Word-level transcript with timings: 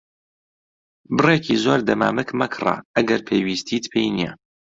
بڕێکی 1.17 1.55
زۆر 1.63 1.79
دەمامک 1.87 2.29
مەکڕە 2.39 2.75
ئەگەر 2.95 3.21
پێویستیت 3.27 3.83
پێی 3.93 4.09
نییە. 4.15 4.31